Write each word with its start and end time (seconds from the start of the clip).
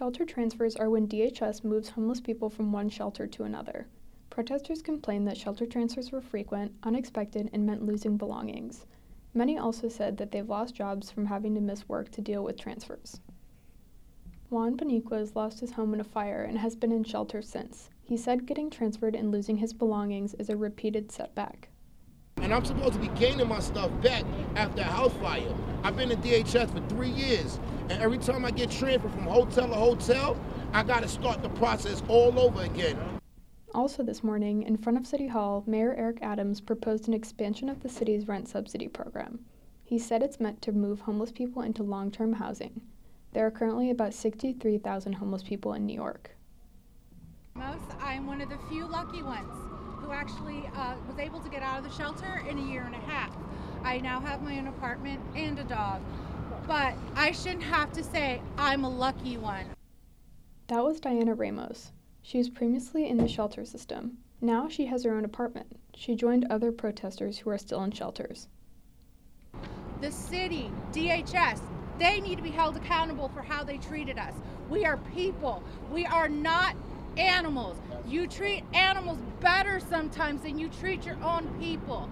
Shelter 0.00 0.24
transfers 0.24 0.76
are 0.76 0.88
when 0.88 1.06
DHS 1.06 1.62
moves 1.62 1.90
homeless 1.90 2.22
people 2.22 2.48
from 2.48 2.72
one 2.72 2.88
shelter 2.88 3.26
to 3.26 3.42
another. 3.42 3.86
Protesters 4.30 4.80
complained 4.80 5.28
that 5.28 5.36
shelter 5.36 5.66
transfers 5.66 6.10
were 6.10 6.22
frequent, 6.22 6.72
unexpected, 6.82 7.50
and 7.52 7.66
meant 7.66 7.84
losing 7.84 8.16
belongings. 8.16 8.86
Many 9.34 9.58
also 9.58 9.90
said 9.90 10.16
that 10.16 10.32
they've 10.32 10.48
lost 10.48 10.74
jobs 10.74 11.10
from 11.10 11.26
having 11.26 11.54
to 11.54 11.60
miss 11.60 11.86
work 11.86 12.10
to 12.12 12.22
deal 12.22 12.42
with 12.42 12.58
transfers. 12.58 13.20
Juan 14.48 14.74
Beniquez 14.74 15.36
lost 15.36 15.60
his 15.60 15.72
home 15.72 15.92
in 15.92 16.00
a 16.00 16.04
fire 16.04 16.44
and 16.44 16.56
has 16.56 16.74
been 16.74 16.92
in 16.92 17.04
shelter 17.04 17.42
since. 17.42 17.90
He 18.02 18.16
said 18.16 18.46
getting 18.46 18.70
transferred 18.70 19.14
and 19.14 19.30
losing 19.30 19.58
his 19.58 19.74
belongings 19.74 20.32
is 20.32 20.48
a 20.48 20.56
repeated 20.56 21.12
setback. 21.12 21.68
And 22.50 22.56
I'm 22.56 22.64
supposed 22.64 22.94
to 22.94 22.98
be 22.98 23.06
gaining 23.16 23.46
my 23.46 23.60
stuff 23.60 23.92
back 24.02 24.24
after 24.56 24.80
a 24.80 24.84
house 24.84 25.12
fire. 25.22 25.54
I've 25.84 25.96
been 25.96 26.10
in 26.10 26.20
DHS 26.20 26.72
for 26.72 26.80
three 26.92 27.10
years, 27.10 27.60
and 27.88 28.02
every 28.02 28.18
time 28.18 28.44
I 28.44 28.50
get 28.50 28.72
transferred 28.72 29.12
from 29.12 29.22
hotel 29.22 29.68
to 29.68 29.74
hotel, 29.74 30.36
I 30.72 30.82
got 30.82 31.02
to 31.02 31.08
start 31.08 31.44
the 31.44 31.48
process 31.50 32.02
all 32.08 32.36
over 32.40 32.64
again. 32.64 32.98
Also, 33.72 34.02
this 34.02 34.24
morning, 34.24 34.64
in 34.64 34.76
front 34.76 34.98
of 34.98 35.06
City 35.06 35.28
Hall, 35.28 35.62
Mayor 35.68 35.94
Eric 35.96 36.18
Adams 36.22 36.60
proposed 36.60 37.06
an 37.06 37.14
expansion 37.14 37.68
of 37.68 37.84
the 37.84 37.88
city's 37.88 38.26
rent 38.26 38.48
subsidy 38.48 38.88
program. 38.88 39.38
He 39.84 40.00
said 40.00 40.20
it's 40.20 40.40
meant 40.40 40.60
to 40.62 40.72
move 40.72 41.02
homeless 41.02 41.30
people 41.30 41.62
into 41.62 41.84
long 41.84 42.10
term 42.10 42.32
housing. 42.32 42.80
There 43.32 43.46
are 43.46 43.52
currently 43.52 43.90
about 43.90 44.12
63,000 44.12 45.12
homeless 45.12 45.44
people 45.44 45.74
in 45.74 45.86
New 45.86 45.94
York. 45.94 46.32
Most, 47.54 47.92
I'm 48.00 48.26
one 48.26 48.40
of 48.40 48.48
the 48.48 48.58
few 48.68 48.88
lucky 48.88 49.22
ones 49.22 49.69
who 50.10 50.16
actually 50.16 50.68
uh, 50.74 50.94
was 51.06 51.20
able 51.20 51.38
to 51.38 51.48
get 51.48 51.62
out 51.62 51.78
of 51.78 51.84
the 51.84 51.96
shelter 51.96 52.42
in 52.48 52.58
a 52.58 52.62
year 52.62 52.82
and 52.82 52.96
a 52.96 52.98
half. 52.98 53.30
I 53.84 53.98
now 53.98 54.20
have 54.20 54.42
my 54.42 54.58
own 54.58 54.66
apartment 54.66 55.20
and 55.36 55.56
a 55.56 55.62
dog, 55.62 56.02
but 56.66 56.94
I 57.14 57.30
shouldn't 57.30 57.62
have 57.62 57.92
to 57.92 58.02
say 58.02 58.42
I'm 58.58 58.82
a 58.82 58.88
lucky 58.88 59.36
one. 59.36 59.66
That 60.66 60.82
was 60.82 60.98
Diana 60.98 61.34
Ramos. 61.34 61.92
She 62.22 62.38
was 62.38 62.50
previously 62.50 63.08
in 63.08 63.18
the 63.18 63.28
shelter 63.28 63.64
system. 63.64 64.18
Now 64.40 64.68
she 64.68 64.86
has 64.86 65.04
her 65.04 65.14
own 65.14 65.24
apartment. 65.24 65.78
She 65.94 66.16
joined 66.16 66.44
other 66.50 66.72
protesters 66.72 67.38
who 67.38 67.50
are 67.50 67.58
still 67.58 67.84
in 67.84 67.92
shelters. 67.92 68.48
The 70.00 70.10
city, 70.10 70.72
DHS, 70.92 71.60
they 72.00 72.20
need 72.20 72.36
to 72.36 72.42
be 72.42 72.50
held 72.50 72.76
accountable 72.76 73.28
for 73.28 73.42
how 73.42 73.62
they 73.62 73.78
treated 73.78 74.18
us. 74.18 74.34
We 74.70 74.84
are 74.84 74.96
people. 75.14 75.62
We 75.92 76.04
are 76.06 76.28
not 76.28 76.74
animals. 77.16 77.76
You 78.06 78.26
treat 78.26 78.64
animals 78.72 79.18
better 79.40 79.80
sometimes 79.80 80.42
than 80.42 80.58
you 80.58 80.68
treat 80.68 81.04
your 81.04 81.22
own 81.22 81.48
people. 81.60 82.08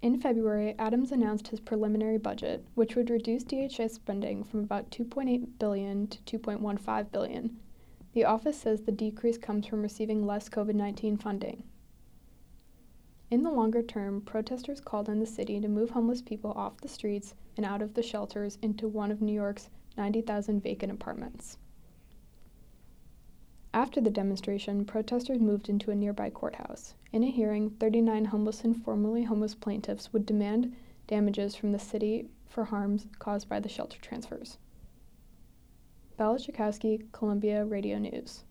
In 0.00 0.20
February, 0.20 0.76
Adams 0.78 1.10
announced 1.10 1.48
his 1.48 1.58
preliminary 1.58 2.18
budget, 2.18 2.64
which 2.74 2.94
would 2.94 3.10
reduce 3.10 3.42
DHS 3.42 3.90
spending 3.90 4.44
from 4.44 4.60
about 4.60 4.90
2.8 4.90 5.58
billion 5.58 6.06
to 6.06 6.38
2.15 6.38 7.10
billion. 7.10 7.58
The 8.12 8.24
office 8.24 8.58
says 8.58 8.82
the 8.82 8.92
decrease 8.92 9.38
comes 9.38 9.66
from 9.66 9.82
receiving 9.82 10.24
less 10.24 10.48
COVID-19 10.48 11.20
funding. 11.20 11.64
In 13.30 13.42
the 13.42 13.50
longer 13.50 13.82
term, 13.82 14.20
protesters 14.22 14.80
called 14.80 15.08
on 15.08 15.18
the 15.18 15.26
city 15.26 15.60
to 15.60 15.68
move 15.68 15.90
homeless 15.90 16.22
people 16.22 16.52
off 16.52 16.80
the 16.80 16.88
streets 16.88 17.34
and 17.56 17.66
out 17.66 17.82
of 17.82 17.94
the 17.94 18.02
shelters 18.02 18.56
into 18.62 18.88
one 18.88 19.10
of 19.10 19.20
New 19.20 19.34
York's 19.34 19.68
90,000 19.96 20.62
vacant 20.62 20.92
apartments. 20.92 21.58
After 23.78 24.00
the 24.00 24.10
demonstration, 24.10 24.84
protesters 24.84 25.38
moved 25.38 25.68
into 25.68 25.92
a 25.92 25.94
nearby 25.94 26.30
courthouse. 26.30 26.94
In 27.12 27.22
a 27.22 27.30
hearing, 27.30 27.70
39 27.70 28.24
homeless 28.24 28.64
and 28.64 28.76
formerly 28.76 29.22
homeless 29.22 29.54
plaintiffs 29.54 30.12
would 30.12 30.26
demand 30.26 30.74
damages 31.06 31.54
from 31.54 31.70
the 31.70 31.78
city 31.78 32.28
for 32.48 32.64
harms 32.64 33.06
caused 33.20 33.48
by 33.48 33.60
the 33.60 33.68
shelter 33.68 34.00
transfers. 34.00 34.58
Bella 36.16 36.40
Chakowski, 36.40 37.06
Columbia 37.12 37.64
Radio 37.64 37.98
News. 37.98 38.42